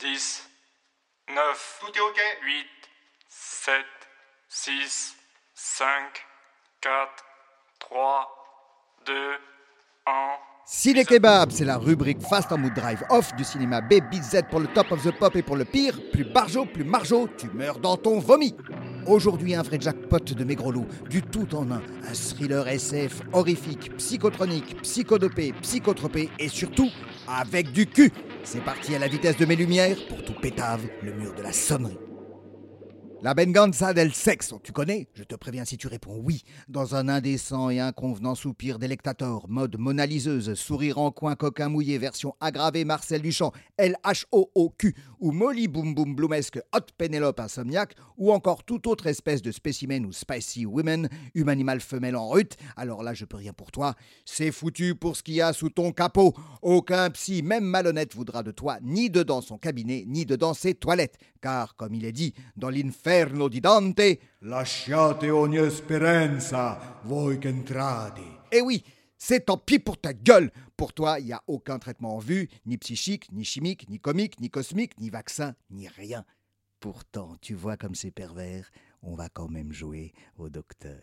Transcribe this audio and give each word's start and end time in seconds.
10, 0.00 0.48
9, 1.28 1.78
Tout 1.80 1.86
est 1.88 2.00
ok 2.00 2.20
8, 2.44 2.66
7, 3.28 3.74
6, 4.48 5.16
5, 5.54 5.86
4, 6.80 7.24
3, 7.80 9.02
2, 9.06 9.12
1. 10.06 10.12
Ciné 10.66 11.04
Kebab, 11.04 11.50
c'est 11.50 11.64
la 11.64 11.78
rubrique 11.78 12.20
Fast 12.20 12.52
en 12.52 12.58
Mood 12.58 12.74
Drive 12.74 13.02
Off 13.10 13.34
du 13.34 13.42
cinéma 13.42 13.80
B, 13.80 13.94
Z 14.12 14.42
pour 14.48 14.60
le 14.60 14.68
top 14.68 14.92
of 14.92 15.02
the 15.02 15.10
pop 15.10 15.34
et 15.34 15.42
pour 15.42 15.56
le 15.56 15.64
pire. 15.64 15.98
Plus 16.12 16.24
barjo, 16.24 16.64
plus 16.66 16.84
marjo, 16.84 17.28
tu 17.36 17.48
meurs 17.48 17.80
dans 17.80 17.96
ton 17.96 18.20
vomi. 18.20 18.54
Aujourd'hui, 19.08 19.56
un 19.56 19.62
vrai 19.62 19.80
jackpot 19.80 20.20
de 20.20 20.44
mes 20.44 20.54
gros 20.54 20.70
loups, 20.70 20.86
du 21.10 21.22
tout 21.22 21.52
en 21.56 21.72
un. 21.72 21.82
Un 22.08 22.12
thriller 22.12 22.68
SF 22.68 23.22
horrifique, 23.32 23.96
psychotronique, 23.96 24.80
psychodopé, 24.82 25.54
psychotropé 25.62 26.28
et 26.38 26.48
surtout 26.48 26.90
avec 27.26 27.72
du 27.72 27.86
cul. 27.86 28.12
C'est 28.44 28.64
parti 28.64 28.94
à 28.94 28.98
la 28.98 29.08
vitesse 29.08 29.36
de 29.36 29.44
mes 29.44 29.56
lumières 29.56 29.96
pour 30.08 30.22
tout 30.24 30.34
pétave 30.34 30.86
le 31.02 31.12
mur 31.12 31.34
de 31.34 31.42
la 31.42 31.52
sonnerie. 31.52 32.07
La 33.20 33.34
Benganza 33.34 33.92
del 33.92 34.14
Sexo, 34.14 34.60
tu 34.62 34.70
connais? 34.70 35.08
Je 35.12 35.24
te 35.24 35.34
préviens 35.34 35.64
si 35.64 35.76
tu 35.76 35.88
réponds 35.88 36.20
oui. 36.22 36.44
Dans 36.68 36.94
un 36.94 37.08
indécent 37.08 37.68
et 37.68 37.80
inconvenant 37.80 38.36
soupir 38.36 38.78
délectateur, 38.78 39.48
mode 39.48 39.76
monaliseuse, 39.76 40.54
sourire 40.54 40.98
en 40.98 41.10
coin 41.10 41.34
coquin 41.34 41.68
mouillé, 41.68 41.98
version 41.98 42.36
aggravée 42.40 42.84
Marcel 42.84 43.20
Duchamp, 43.20 43.50
L-H-O-O-Q, 43.76 44.94
ou 45.18 45.32
Molly 45.32 45.66
Boom 45.66 45.96
Boom 45.96 46.14
Bloomesque, 46.14 46.60
Hot 46.72 46.92
Penelope 46.96 47.40
insomniaque, 47.40 47.96
ou 48.18 48.32
encore 48.32 48.62
toute 48.62 48.86
autre 48.86 49.08
espèce 49.08 49.42
de 49.42 49.50
spécimen 49.50 50.06
ou 50.06 50.12
spicy 50.12 50.64
women, 50.64 51.08
humanimal 51.34 51.80
femelle 51.80 52.14
en 52.14 52.28
rut, 52.28 52.56
alors 52.76 53.02
là 53.02 53.14
je 53.14 53.24
peux 53.24 53.36
rien 53.36 53.52
pour 53.52 53.72
toi. 53.72 53.96
C'est 54.24 54.52
foutu 54.52 54.94
pour 54.94 55.16
ce 55.16 55.24
qu'il 55.24 55.34
y 55.34 55.42
a 55.42 55.52
sous 55.52 55.70
ton 55.70 55.90
capot. 55.90 56.34
Aucun 56.62 57.10
psy, 57.10 57.42
même 57.42 57.64
malhonnête, 57.64 58.14
voudra 58.14 58.44
de 58.44 58.52
toi 58.52 58.78
ni 58.80 59.10
dedans 59.10 59.40
son 59.40 59.58
cabinet, 59.58 60.04
ni 60.06 60.24
dedans 60.24 60.54
ses 60.54 60.74
toilettes. 60.74 61.18
Car, 61.40 61.76
comme 61.76 61.94
il 61.94 62.04
est 62.04 62.12
dit 62.12 62.34
dans 62.56 62.68
di 63.48 63.60
Dante, 63.60 64.18
Lasciate 64.40 65.30
ogni 65.30 65.70
speranza, 65.70 67.00
voi 67.04 67.38
che 67.38 67.48
entrate. 67.48 68.20
Eh 68.50 68.60
oui, 68.60 68.84
c'est 69.16 69.46
tant 69.46 69.56
pis 69.56 69.78
pour 69.78 69.98
ta 69.98 70.12
gueule. 70.12 70.50
Pour 70.76 70.92
toi, 70.92 71.18
il 71.18 71.24
n'y 71.24 71.32
a 71.32 71.42
aucun 71.46 71.78
traitement 71.78 72.16
en 72.16 72.18
vue, 72.18 72.50
ni 72.66 72.76
psychique, 72.76 73.32
ni 73.32 73.44
chimique, 73.44 73.88
ni 73.88 73.98
comique, 73.98 74.38
ni 74.40 74.50
cosmique, 74.50 75.00
ni 75.00 75.08
vaccin, 75.08 75.54
ni 75.70 75.88
rien. 75.88 76.24
Pourtant, 76.80 77.36
tu 77.40 77.54
vois 77.54 77.78
comme 77.78 77.94
c'est 77.94 78.10
pervers, 78.10 78.70
on 79.02 79.14
va 79.14 79.30
quand 79.30 79.48
même 79.48 79.72
jouer 79.72 80.12
au 80.36 80.50
docteur. 80.50 81.00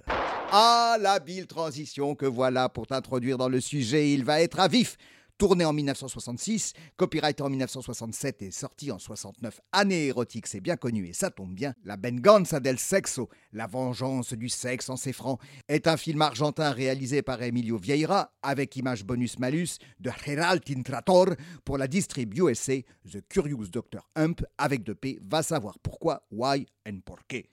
Ah, 0.51 0.97
l'habile 0.99 1.47
transition 1.47 2.13
que 2.13 2.27
voilà 2.27 2.69
pour 2.69 2.85
t'introduire 2.85 3.39
dans 3.39 3.49
le 3.49 3.59
sujet, 3.59 4.13
il 4.13 4.23
va 4.23 4.41
être 4.41 4.59
à 4.59 4.67
vif. 4.67 4.95
Tourné 5.37 5.65
en 5.65 5.73
1966, 5.73 6.71
copyright 6.95 7.41
en 7.41 7.49
1967 7.49 8.41
et 8.41 8.51
sorti 8.51 8.89
en 8.89 8.99
69, 8.99 9.59
année 9.73 10.05
érotique, 10.05 10.47
c'est 10.47 10.61
bien 10.61 10.77
connu 10.77 11.07
et 11.07 11.11
ça 11.11 11.29
tombe 11.29 11.53
bien. 11.53 11.73
La 11.83 11.97
Venganza 11.97 12.61
del 12.61 12.79
Sexo, 12.79 13.27
la 13.51 13.67
vengeance 13.67 14.31
du 14.31 14.47
sexe 14.47 14.89
en 14.89 14.95
ses 14.95 15.11
francs, 15.11 15.41
est 15.67 15.87
un 15.87 15.97
film 15.97 16.21
argentin 16.21 16.71
réalisé 16.71 17.21
par 17.21 17.43
Emilio 17.43 17.77
Vieira 17.77 18.31
avec 18.41 18.77
image 18.77 19.03
bonus-malus 19.03 19.77
de 19.99 20.09
Gerald 20.25 20.63
Tintrator 20.63 21.31
pour 21.65 21.77
la 21.77 21.89
distrib 21.89 22.33
USA 22.33 22.77
The 23.11 23.19
Curious 23.27 23.67
Dr. 23.67 24.07
Hump 24.15 24.41
avec 24.57 24.83
de 24.83 24.93
P, 24.93 25.19
va 25.21 25.43
savoir 25.43 25.79
pourquoi, 25.79 26.25
why 26.31 26.65
and 26.87 26.99
porqué. 27.03 27.49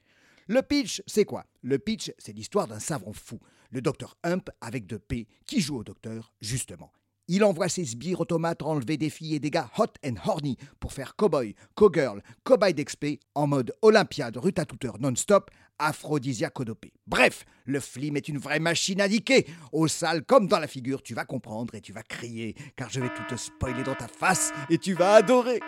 Le 0.47 0.63
pitch, 0.63 1.03
c'est 1.09 1.25
quoi? 1.25 1.47
Le 1.63 1.81
pitch, 1.81 2.13
c'est 2.19 2.33
l'histoire 2.33 2.69
d'un 2.69 2.79
savant 2.79 3.13
fou, 3.13 3.41
le 3.73 3.83
docteur 3.83 4.17
Hump 4.23 4.51
avec 4.61 4.87
de 4.87 4.99
P, 4.99 5.27
qui 5.47 5.61
joue 5.61 5.79
au 5.79 5.83
docteur, 5.83 6.33
justement. 6.41 6.93
Il 7.29 7.45
envoie 7.45 7.69
ses 7.69 7.85
sbires 7.85 8.21
automates 8.21 8.63
enlever 8.63 8.97
des 8.97 9.11
filles 9.11 9.37
et 9.37 9.41
des 9.41 9.51
gars 9.51 9.71
hot 9.79 9.87
and 10.05 10.15
horny 10.25 10.57
pour 10.81 10.93
faire 10.93 11.15
cowboy, 11.17 11.55
cowgirl, 11.75 12.21
cobaye 12.43 12.75
d'expé 12.75 13.21
en 13.35 13.47
mode 13.47 13.73
Olympiade 13.83 14.37
rutatuteur 14.37 14.99
non-stop, 14.99 15.51
aphrodisiacodopé. 15.79 16.93
Bref, 17.07 17.45
le 17.65 17.81
film 17.81 18.17
est 18.17 18.29
une 18.29 18.39
vraie 18.39 18.61
machine 18.61 19.01
à 19.01 19.09
niquer. 19.09 19.47
Au 19.73 19.89
sale 19.89 20.25
comme 20.25 20.47
dans 20.47 20.59
la 20.59 20.67
figure, 20.67 21.03
tu 21.03 21.15
vas 21.15 21.25
comprendre 21.25 21.75
et 21.75 21.81
tu 21.81 21.93
vas 21.93 22.03
crier, 22.03 22.55
car 22.77 22.91
je 22.91 23.01
vais 23.01 23.13
tout 23.15 23.25
te 23.29 23.37
spoiler 23.37 23.83
dans 23.83 23.95
ta 23.95 24.09
face 24.09 24.53
et 24.71 24.79
tu 24.79 24.95
vas 24.95 25.15
adorer. 25.15 25.61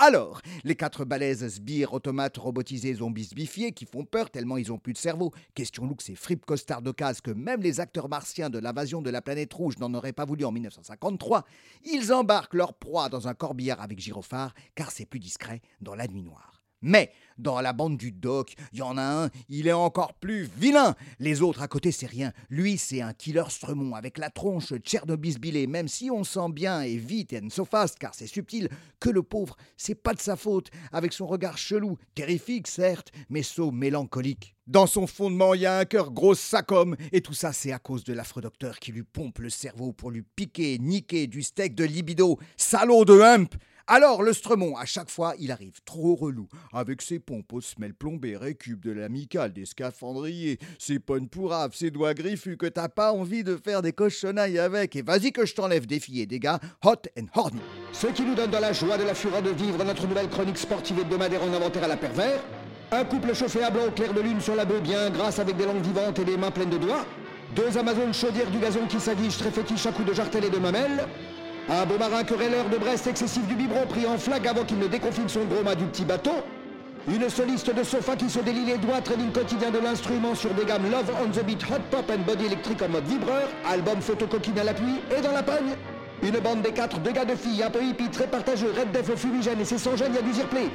Alors, 0.00 0.42
les 0.62 0.76
quatre 0.76 1.04
balaises 1.04 1.56
sbires 1.56 1.92
automates 1.92 2.36
robotisés 2.36 2.94
zombies 2.94 3.30
bifiés 3.34 3.72
qui 3.72 3.84
font 3.84 4.04
peur 4.04 4.30
tellement 4.30 4.56
ils 4.56 4.70
ont 4.70 4.78
plus 4.78 4.92
de 4.92 4.98
cerveau. 4.98 5.32
Question 5.54 5.86
look, 5.86 6.02
c'est 6.02 6.14
fripe 6.14 6.46
costard 6.46 6.82
d'occasion 6.82 7.20
que 7.24 7.30
même 7.32 7.62
les 7.62 7.80
acteurs 7.80 8.08
martiens 8.08 8.48
de 8.48 8.60
l'invasion 8.60 9.02
de 9.02 9.10
la 9.10 9.22
planète 9.22 9.52
rouge 9.52 9.76
n'en 9.78 9.92
auraient 9.94 10.12
pas 10.12 10.24
voulu 10.24 10.44
en 10.44 10.52
1953. 10.52 11.44
Ils 11.84 12.12
embarquent 12.12 12.54
leur 12.54 12.74
proie 12.74 13.08
dans 13.08 13.26
un 13.26 13.34
corbillard 13.34 13.80
avec 13.80 13.98
gyrophare 13.98 14.54
car 14.76 14.92
c'est 14.92 15.04
plus 15.04 15.18
discret 15.18 15.62
dans 15.80 15.96
la 15.96 16.06
nuit 16.06 16.22
noire. 16.22 16.57
Mais 16.82 17.12
dans 17.38 17.60
la 17.60 17.72
bande 17.72 17.96
du 17.96 18.12
doc, 18.12 18.54
il 18.72 18.80
y 18.80 18.82
en 18.82 18.96
a 18.96 19.02
un, 19.02 19.30
il 19.48 19.68
est 19.68 19.72
encore 19.72 20.14
plus 20.14 20.48
vilain. 20.56 20.94
Les 21.18 21.42
autres 21.42 21.62
à 21.62 21.68
côté, 21.68 21.92
c'est 21.92 22.06
rien. 22.06 22.32
Lui, 22.50 22.78
c'est 22.78 23.00
un 23.00 23.12
killer 23.12 23.44
stremon 23.48 23.94
avec 23.94 24.18
la 24.18 24.30
tronche 24.30 24.74
tchernobysbilée, 24.74 25.66
même 25.66 25.88
si 25.88 26.10
on 26.10 26.24
sent 26.24 26.50
bien 26.52 26.82
et 26.82 26.96
vite 26.96 27.34
and 27.34 27.50
so 27.50 27.64
fast, 27.64 27.98
car 27.98 28.14
c'est 28.14 28.26
subtil, 28.26 28.68
que 29.00 29.10
le 29.10 29.22
pauvre, 29.22 29.56
c'est 29.76 29.94
pas 29.94 30.14
de 30.14 30.20
sa 30.20 30.36
faute, 30.36 30.70
avec 30.92 31.12
son 31.12 31.26
regard 31.26 31.58
chelou, 31.58 31.96
terrifique 32.14 32.66
certes, 32.66 33.12
mais 33.28 33.42
saut 33.42 33.70
mélancolique. 33.70 34.54
Dans 34.66 34.86
son 34.86 35.06
fondement, 35.06 35.54
il 35.54 35.62
y 35.62 35.66
a 35.66 35.78
un 35.78 35.84
cœur 35.84 36.10
gros 36.10 36.34
sacom, 36.34 36.94
et 37.12 37.22
tout 37.22 37.32
ça, 37.32 37.52
c'est 37.52 37.72
à 37.72 37.78
cause 37.78 38.04
de 38.04 38.12
l'affreux 38.12 38.42
docteur 38.42 38.78
qui 38.78 38.92
lui 38.92 39.02
pompe 39.02 39.38
le 39.38 39.48
cerveau 39.48 39.92
pour 39.92 40.10
lui 40.10 40.22
piquer, 40.22 40.78
niquer 40.78 41.26
du 41.26 41.42
steak 41.42 41.74
de 41.74 41.84
libido. 41.84 42.38
Salaud 42.56 43.04
de 43.04 43.18
hump 43.18 43.54
alors, 43.90 44.22
le 44.22 44.34
Stremont, 44.34 44.76
à 44.76 44.84
chaque 44.84 45.08
fois, 45.08 45.32
il 45.38 45.50
arrive 45.50 45.80
trop 45.86 46.14
relou, 46.14 46.46
avec 46.74 47.00
ses 47.00 47.18
pompes 47.18 47.50
aux 47.54 47.62
semelles 47.62 47.94
plombées, 47.94 48.36
récup 48.36 48.84
de 48.84 48.90
l'amical, 48.90 49.54
des 49.54 49.64
scaphandriers, 49.64 50.58
ses 50.78 50.98
ponnes 50.98 51.26
pourraves, 51.26 51.74
ses 51.74 51.90
doigts 51.90 52.12
griffus, 52.12 52.58
que 52.58 52.66
t'as 52.66 52.90
pas 52.90 53.12
envie 53.12 53.44
de 53.44 53.56
faire 53.56 53.80
des 53.80 53.94
cochonnailles 53.94 54.58
avec, 54.58 54.94
et 54.94 55.00
vas-y 55.00 55.32
que 55.32 55.46
je 55.46 55.54
t'enlève 55.54 55.86
des 55.86 56.00
filles 56.00 56.20
et 56.20 56.26
des 56.26 56.38
gars 56.38 56.60
hot 56.84 57.08
and 57.18 57.28
horny. 57.34 57.60
Ce 57.92 58.08
qui 58.08 58.24
nous 58.24 58.34
donne 58.34 58.50
dans 58.50 58.60
la 58.60 58.74
joie 58.74 58.98
de 58.98 59.04
la 59.04 59.14
fureur 59.14 59.40
de 59.40 59.50
vivre 59.50 59.82
notre 59.82 60.06
nouvelle 60.06 60.28
chronique 60.28 60.58
sportive 60.58 60.98
hebdomadaire 60.98 61.42
en 61.42 61.54
inventaire 61.54 61.84
à 61.84 61.88
la 61.88 61.96
pervers. 61.96 62.44
Un 62.92 63.04
couple 63.04 63.34
chauffé 63.34 63.62
à 63.62 63.70
blanc 63.70 63.86
au 63.88 63.90
clair 63.90 64.12
de 64.12 64.20
lune 64.20 64.42
sur 64.42 64.54
la 64.54 64.66
baie 64.66 64.82
bien 64.82 65.08
grasse 65.08 65.38
avec 65.38 65.56
des 65.56 65.64
langues 65.64 65.82
vivantes 65.82 66.18
et 66.18 66.24
des 66.26 66.36
mains 66.36 66.50
pleines 66.50 66.68
de 66.68 66.78
doigts. 66.78 67.06
Deux 67.56 67.78
Amazones 67.78 68.12
chaudières 68.12 68.50
du 68.50 68.58
gazon 68.58 68.86
qui 68.86 69.00
s'aguichent 69.00 69.38
très 69.38 69.50
fétiches 69.50 69.86
à 69.86 69.92
coups 69.92 70.08
de 70.08 70.12
jartel 70.12 70.44
et 70.44 70.50
de 70.50 70.58
mamelles. 70.58 71.06
Un 71.70 71.84
beau 71.84 71.98
marin 71.98 72.24
querelleur 72.24 72.66
de 72.70 72.78
Brest 72.78 73.06
excessif 73.06 73.46
du 73.46 73.54
biberon 73.54 73.86
pris 73.86 74.06
en 74.06 74.16
flag 74.16 74.46
avant 74.48 74.64
qu'il 74.64 74.78
ne 74.78 74.86
déconfine 74.86 75.28
son 75.28 75.44
gros 75.44 75.62
mât 75.62 75.74
du 75.74 75.84
petit 75.84 76.04
bateau. 76.04 76.32
Une 77.06 77.28
soliste 77.28 77.74
de 77.74 77.82
sofa 77.82 78.16
qui 78.16 78.30
se 78.30 78.38
délie 78.38 78.64
les 78.64 78.78
doigts, 78.78 79.02
trading 79.02 79.30
quotidien 79.32 79.70
de 79.70 79.78
l'instrument 79.78 80.34
sur 80.34 80.54
des 80.54 80.64
gammes 80.64 80.90
Love 80.90 81.12
on 81.22 81.28
the 81.28 81.44
Beat, 81.44 81.62
Hot 81.64 81.82
Pop 81.90 82.10
and 82.10 82.22
Body 82.26 82.46
électrique 82.46 82.80
en 82.80 82.88
mode 82.88 83.06
vibreur, 83.06 83.48
album 83.70 84.00
photo 84.00 84.26
coquine 84.26 84.58
à 84.58 84.64
l'appui 84.64 85.00
et 85.14 85.20
dans 85.20 85.32
la 85.32 85.42
pogne. 85.42 85.76
Une 86.22 86.38
bande 86.40 86.62
des 86.62 86.72
quatre, 86.72 86.98
deux 87.00 87.12
gars 87.12 87.26
de 87.26 87.34
filles, 87.34 87.62
un 87.62 87.70
peu 87.70 87.82
hippie, 87.82 88.08
très 88.08 88.26
partageux, 88.26 88.72
Red 88.74 88.90
Def 88.90 89.14
fumigène 89.14 89.60
et 89.60 89.64
c'est 89.66 89.78
sans 89.78 89.94
gêne, 89.94 90.12
il 90.12 90.16
y 90.16 90.18
a 90.18 90.22
du 90.22 90.32
zirplay. 90.32 90.68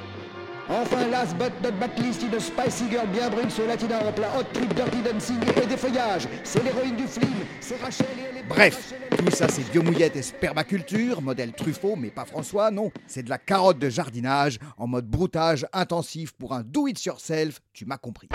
Enfin, 0.70 1.08
last 1.12 1.36
but 1.38 1.52
not 1.62 1.72
backlist, 1.80 2.24
une 2.24 2.40
spicy 2.40 2.86
girl 2.90 3.08
bien 3.08 3.30
brune 3.30 3.50
sur 3.50 3.68
latina 3.68 3.98
en 4.08 4.12
plat 4.14 4.30
hot 4.40 4.46
trip, 4.53 4.74
dirty 4.74 4.98
dancing 5.02 5.38
et 5.62 5.66
des 5.66 5.76
feuillages. 5.76 6.28
C'est 6.44 6.64
l'héroïne 6.64 6.96
du 6.96 7.06
film, 7.06 7.34
c'est 7.59 7.82
Rachel 7.82 8.08
et 8.18 8.30
elle 8.30 8.38
est 8.38 8.44
Bref, 8.48 8.94
tout 9.25 9.31
ça 9.31 9.47
c'est 9.47 9.63
biomouillette 9.72 10.16
et 10.16 10.22
spermaculture, 10.22 11.22
modèle 11.22 11.53
Truffaut, 11.53 11.95
mais 11.95 12.09
pas 12.09 12.25
François, 12.25 12.72
non. 12.72 12.91
C'est 13.07 13.23
de 13.23 13.29
la 13.29 13.38
carotte 13.38 13.79
de 13.79 13.89
jardinage, 13.89 14.59
en 14.78 14.88
mode 14.88 15.07
broutage 15.07 15.66
intensif 15.72 16.34
pour 16.34 16.53
un 16.53 16.63
do 16.63 16.88
it 16.88 17.03
yourself, 17.06 17.61
tu 17.73 17.85
m'as 17.85 17.97
compris. 17.97 18.28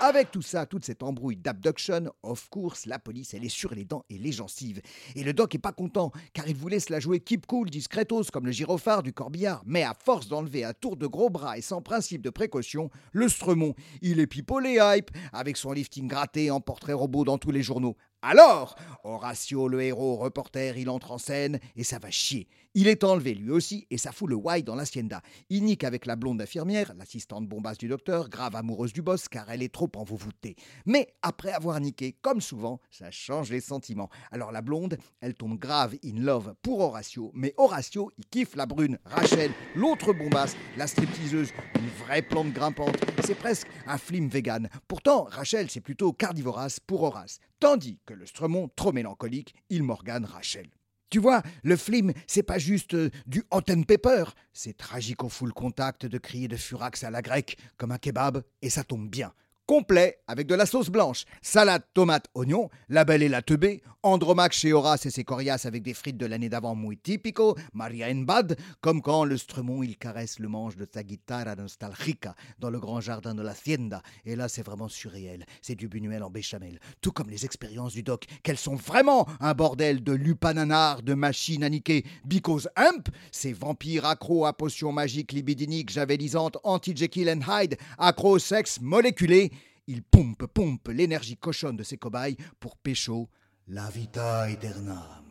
Avec 0.00 0.30
tout 0.30 0.42
ça, 0.42 0.66
toute 0.66 0.84
cette 0.84 1.02
embrouille 1.02 1.38
d'abduction, 1.38 2.12
of 2.22 2.50
course, 2.50 2.84
la 2.84 2.98
police, 2.98 3.32
elle 3.32 3.44
est 3.44 3.48
sur 3.48 3.74
les 3.74 3.86
dents 3.86 4.04
et 4.10 4.18
les 4.18 4.30
gencives. 4.30 4.82
Et 5.14 5.24
le 5.24 5.32
doc 5.32 5.54
est 5.54 5.58
pas 5.58 5.72
content, 5.72 6.12
car 6.34 6.46
il 6.46 6.54
voulait 6.54 6.80
se 6.80 6.92
la 6.92 7.00
jouer 7.00 7.18
keep 7.18 7.46
cool, 7.46 7.70
discretos, 7.70 8.24
comme 8.30 8.44
le 8.44 8.52
gyrophare 8.52 9.02
du 9.02 9.14
corbillard. 9.14 9.62
Mais 9.64 9.84
à 9.84 9.94
force 9.94 10.28
d'enlever 10.28 10.64
à 10.64 10.74
tour 10.74 10.96
de 10.96 11.06
gros 11.06 11.30
bras 11.30 11.56
et 11.56 11.62
sans 11.62 11.80
principe 11.80 12.20
de 12.20 12.30
précaution, 12.30 12.90
le 13.12 13.28
Stremont, 13.28 13.74
il 14.02 14.20
est 14.20 14.26
pipolé 14.26 14.78
hype, 14.80 15.10
avec 15.32 15.56
son 15.56 15.72
lifting 15.72 16.08
gratté 16.08 16.50
en 16.50 16.60
portrait 16.60 16.92
robot 16.92 17.24
dans 17.24 17.38
tous 17.38 17.50
les 17.50 17.62
journaux. 17.62 17.96
Alors, 18.22 18.74
Horatio, 19.04 19.68
le 19.68 19.82
héros 19.82 20.16
reporter, 20.16 20.76
il 20.78 20.90
entre 20.90 21.12
en 21.12 21.18
scène 21.18 21.60
et 21.76 21.84
ça 21.84 21.98
va 21.98 22.10
chier. 22.10 22.48
Il 22.74 22.88
est 22.88 23.04
enlevé 23.04 23.34
lui 23.34 23.50
aussi 23.52 23.86
et 23.90 23.98
ça 23.98 24.10
fout 24.10 24.28
le 24.28 24.34
why 24.34 24.62
dans 24.62 24.74
l'hacienda. 24.74 25.22
Il 25.48 25.64
nique 25.64 25.84
avec 25.84 26.06
la 26.06 26.16
blonde 26.16 26.42
infirmière, 26.42 26.92
l'assistante 26.98 27.46
bombasse 27.46 27.78
du 27.78 27.88
docteur, 27.88 28.28
grave 28.28 28.56
amoureuse 28.56 28.92
du 28.92 29.00
boss 29.00 29.28
car 29.28 29.48
elle 29.50 29.62
est 29.62 29.72
trop 29.72 29.85
envoûtée. 29.94 30.56
Mais 30.84 31.14
après 31.22 31.52
avoir 31.52 31.80
niqué, 31.80 32.16
comme 32.22 32.40
souvent, 32.40 32.80
ça 32.90 33.10
change 33.10 33.50
les 33.50 33.60
sentiments. 33.60 34.10
Alors 34.30 34.52
la 34.52 34.62
blonde, 34.62 34.98
elle 35.20 35.34
tombe 35.34 35.58
grave 35.58 35.96
in 36.04 36.20
love 36.20 36.54
pour 36.62 36.80
Horatio, 36.80 37.30
mais 37.34 37.54
Horatio, 37.56 38.10
il 38.18 38.26
kiffe 38.26 38.56
la 38.56 38.66
brune, 38.66 38.98
Rachel, 39.04 39.52
l'autre 39.74 40.12
bombasse, 40.12 40.56
la 40.76 40.86
stripteaseuse, 40.86 41.52
une 41.76 42.04
vraie 42.04 42.22
plante 42.22 42.52
grimpante. 42.52 42.96
C'est 43.24 43.34
presque 43.34 43.68
un 43.86 43.98
film 43.98 44.28
vegan. 44.28 44.68
Pourtant, 44.88 45.24
Rachel, 45.24 45.70
c'est 45.70 45.80
plutôt 45.80 46.12
cardivorace 46.12 46.80
pour 46.80 47.02
Horace. 47.02 47.38
Tandis 47.60 47.98
que 48.06 48.14
le 48.14 48.26
Stremont, 48.26 48.68
trop 48.74 48.92
mélancolique, 48.92 49.54
il 49.70 49.82
morgane 49.82 50.24
Rachel. 50.24 50.68
Tu 51.08 51.20
vois, 51.20 51.42
le 51.62 51.76
film, 51.76 52.12
c'est 52.26 52.42
pas 52.42 52.58
juste 52.58 52.94
euh, 52.94 53.10
du 53.26 53.44
hot 53.52 53.62
and 53.70 53.84
pepper. 53.84 54.24
C'est 54.52 54.76
tragique 54.76 55.22
au 55.22 55.28
full 55.28 55.52
contact 55.52 56.04
de 56.04 56.18
crier 56.18 56.48
de 56.48 56.56
furax 56.56 57.04
à 57.04 57.10
la 57.10 57.22
grecque, 57.22 57.56
comme 57.76 57.92
un 57.92 57.98
kebab, 57.98 58.42
et 58.60 58.70
ça 58.70 58.82
tombe 58.82 59.08
bien 59.08 59.32
complet 59.66 60.18
avec 60.26 60.46
de 60.46 60.54
la 60.54 60.66
sauce 60.66 60.90
blanche, 60.90 61.24
salade, 61.42 61.82
tomate, 61.92 62.26
oignon, 62.34 62.70
la 62.88 63.04
belle 63.04 63.22
et 63.22 63.28
la 63.28 63.42
teubée, 63.42 63.82
Andromaque 64.06 64.52
chez 64.52 64.72
Horace 64.72 65.04
et 65.06 65.10
ses 65.10 65.24
coriaces 65.24 65.66
avec 65.66 65.82
des 65.82 65.92
frites 65.92 66.16
de 66.16 66.26
l'année 66.26 66.48
d'avant 66.48 66.76
muy 66.76 66.96
typico, 66.96 67.56
Maria 67.72 68.06
en 68.08 68.22
bad, 68.22 68.56
comme 68.80 69.02
quand 69.02 69.24
le 69.24 69.36
Stremont 69.36 69.82
il 69.82 69.96
caresse 69.96 70.38
le 70.38 70.46
manche 70.46 70.76
de 70.76 70.86
sa 70.88 71.02
guitare 71.02 71.56
nostalgica 71.56 72.36
dans 72.60 72.70
le 72.70 72.78
grand 72.78 73.00
jardin 73.00 73.34
de 73.34 73.42
la 73.42 73.50
Hacienda. 73.50 74.02
Et 74.24 74.36
là, 74.36 74.48
c'est 74.48 74.62
vraiment 74.62 74.88
surréel. 74.88 75.44
C'est 75.60 75.74
du 75.74 75.88
Buñuel 75.88 76.22
en 76.22 76.30
béchamel. 76.30 76.78
Tout 77.00 77.10
comme 77.10 77.30
les 77.30 77.44
expériences 77.44 77.94
du 77.94 78.04
doc, 78.04 78.26
qu'elles 78.44 78.58
sont 78.58 78.76
vraiment 78.76 79.26
un 79.40 79.54
bordel 79.54 80.04
de 80.04 80.12
lupananar, 80.12 81.02
de 81.02 81.14
machines 81.14 81.64
à 81.64 81.68
niquer, 81.68 82.04
because 82.24 82.68
hump, 82.76 83.08
ces 83.32 83.52
vampires 83.52 84.04
accros 84.04 84.46
à 84.46 84.52
potions 84.52 84.92
magiques 84.92 85.32
libidiniques, 85.32 85.90
javelisantes, 85.90 86.58
anti-Jekyll 86.62 87.28
and 87.28 87.40
Hyde, 87.48 87.76
accro 87.98 88.38
sexe 88.38 88.80
moléculé, 88.80 89.50
il 89.86 90.02
pompe, 90.02 90.46
pompe 90.46 90.88
l'énergie 90.88 91.36
cochonne 91.36 91.76
de 91.76 91.82
ses 91.82 91.96
cobayes 91.96 92.36
pour 92.60 92.76
pécho 92.76 93.28
la 93.68 93.88
vita 93.90 94.42
aeternam. 94.42 95.24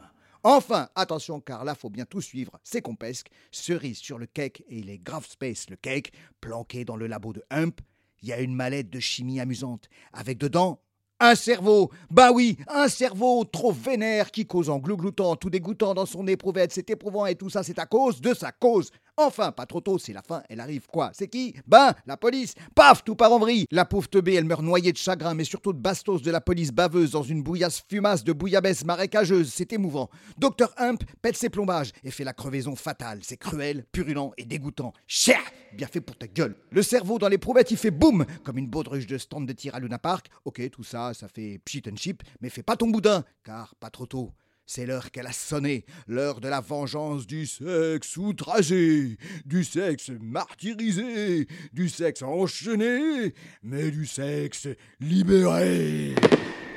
Enfin, 0.43 0.89
attention, 0.93 1.41
car 1.41 1.65
là, 1.65 1.73
faut 1.73 1.89
bien 1.89 2.05
tout 2.05 2.21
suivre. 2.21 2.59
C'est 2.63 2.81
compesque, 2.81 3.31
cerise 3.51 3.97
sur 3.97 4.19
le 4.19 4.27
cake 4.27 4.63
et 4.67 4.83
les 4.83 4.99
grave 4.99 5.25
space 5.27 5.69
le 5.69 5.75
cake, 5.75 6.11
planqué 6.39 6.85
dans 6.85 6.95
le 6.95 7.07
labo 7.07 7.33
de 7.33 7.43
Hump. 7.49 7.81
Il 8.21 8.29
y 8.29 8.33
a 8.33 8.39
une 8.39 8.53
mallette 8.53 8.89
de 8.89 8.99
chimie 8.99 9.39
amusante, 9.39 9.89
avec 10.13 10.37
dedans 10.37 10.81
un 11.19 11.35
cerveau 11.35 11.91
Bah 12.11 12.31
oui, 12.31 12.57
un 12.67 12.89
cerveau 12.89 13.45
trop 13.45 13.71
vénère 13.71 14.31
qui 14.31 14.45
cause 14.45 14.69
en 14.69 14.79
glougloutant, 14.79 15.35
tout 15.35 15.49
dégoûtant 15.49 15.93
dans 15.93 16.05
son 16.05 16.27
éprouvette, 16.27 16.73
c'est 16.73 16.89
éprouvant 16.89 17.25
et 17.25 17.35
tout 17.35 17.49
ça 17.49 17.63
c'est 17.63 17.79
à 17.79 17.85
cause 17.85 18.19
de 18.21 18.33
sa 18.33 18.51
cause. 18.51 18.91
Enfin, 19.17 19.53
pas 19.53 19.65
trop 19.65 19.79
tôt, 19.79 19.97
c'est 19.97 20.11
la 20.11 20.21
fin, 20.21 20.43
elle 20.49 20.59
arrive 20.59 20.87
quoi 20.87 21.11
C'est 21.13 21.29
qui? 21.29 21.55
Ben, 21.67 21.93
la 22.05 22.17
police 22.17 22.53
Paf, 22.75 23.03
tout 23.03 23.15
part 23.15 23.31
en 23.31 23.39
vrille 23.39 23.65
La 23.71 23.85
pauvre 23.85 24.09
teubée, 24.09 24.33
elle 24.33 24.43
meurt 24.43 24.61
noyée 24.61 24.91
de 24.91 24.97
chagrin, 24.97 25.33
mais 25.33 25.45
surtout 25.45 25.71
de 25.71 25.79
bastos 25.79 26.21
de 26.21 26.31
la 26.31 26.41
police 26.41 26.73
baveuse 26.73 27.11
dans 27.11 27.23
une 27.23 27.41
bouillasse 27.41 27.81
fumasse 27.89 28.25
de 28.25 28.33
bouillabaisse 28.33 28.83
marécageuse, 28.83 29.53
c'est 29.53 29.71
émouvant. 29.71 30.09
Docteur 30.37 30.73
Hump 30.77 30.99
pète 31.21 31.37
ses 31.37 31.49
plombages 31.49 31.91
et 32.03 32.11
fait 32.11 32.25
la 32.25 32.33
crevaison 32.33 32.75
fatale, 32.75 33.19
c'est 33.21 33.37
cruel, 33.37 33.85
purulent 33.93 34.33
et 34.37 34.43
dégoûtant. 34.43 34.91
Cher 35.07 35.39
Bien 35.73 35.87
fait 35.87 36.01
pour 36.01 36.17
ta 36.17 36.27
gueule 36.27 36.55
Le 36.71 36.81
cerveau 36.81 37.17
dans 37.17 37.29
l'éprouvette, 37.29 37.71
il 37.71 37.77
fait 37.77 37.91
boum 37.91 38.25
Comme 38.43 38.57
une 38.57 38.67
baudruche 38.67 39.07
de 39.07 39.17
stand 39.17 39.47
de 39.47 39.53
tir 39.53 39.75
à 39.75 39.79
Luna 39.79 39.99
Park. 39.99 40.27
Ok, 40.43 40.61
tout 40.71 40.83
ça, 40.83 41.13
ça 41.13 41.27
fait 41.27 41.59
pchit 41.65 41.83
and 41.89 41.95
chip, 41.95 42.21
mais 42.41 42.49
fais 42.49 42.63
pas 42.63 42.75
ton 42.75 42.89
boudin, 42.89 43.23
car 43.43 43.75
pas 43.75 43.89
trop 43.89 44.05
tôt. 44.05 44.31
C'est 44.67 44.87
l'heure 44.87 45.11
qu'elle 45.11 45.27
a 45.27 45.31
sonné, 45.31 45.85
l'heure 46.07 46.41
de 46.41 46.47
la 46.47 46.59
vengeance 46.59 47.27
du 47.27 47.45
sexe 47.45 48.17
outragé, 48.17 49.17
du 49.45 49.63
sexe 49.63 50.09
martyrisé, 50.19 51.47
du 51.71 51.87
sexe 51.87 52.23
enchaîné, 52.23 53.35
mais 53.61 53.91
du 53.91 54.07
sexe 54.07 54.67
libéré. 54.99 56.15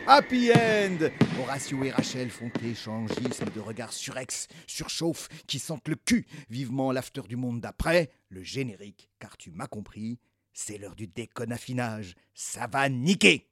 Happy 0.07 0.51
End 0.53 1.09
Horatio 1.41 1.85
et 1.85 1.91
Rachel 1.91 2.31
font 2.31 2.51
échangisme 2.63 3.47
de 3.55 3.61
regards 3.61 3.93
surex, 3.93 4.49
surchauffe, 4.67 5.29
qui 5.47 5.59
sentent 5.59 5.89
le 5.89 5.97
cul. 5.97 6.27
Vivement 6.51 6.93
l'after 6.93 7.23
du 7.27 7.37
monde 7.37 7.63
d'après, 7.63 8.11
le 8.29 8.43
générique, 8.43 9.09
car 9.19 9.39
tu 9.39 9.51
m'as 9.51 9.67
compris, 9.67 10.19
c'est 10.53 10.77
l'heure 10.77 10.95
du 10.95 11.07
déconaffinage. 11.07 12.17
Ça 12.35 12.67
va 12.67 12.89
niquer. 12.91 13.49